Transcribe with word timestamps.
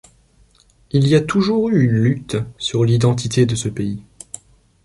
Il 0.89 1.07
y 1.07 1.13
a 1.13 1.21
toujours 1.21 1.69
eu 1.69 1.83
une 1.85 2.01
lutte 2.03 2.37
sur 2.57 2.83
l’identité 2.85 3.45
de 3.45 3.53
ce 3.53 3.69
pays. 3.69 4.01